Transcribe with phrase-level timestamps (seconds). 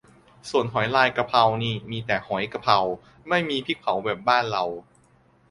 [0.49, 2.79] ส่วนหอยลายกะเพรานี่มีแต่หอยกะกะเพรา
[3.29, 4.63] ไม่มีพริกเผาแบบบ้านเรา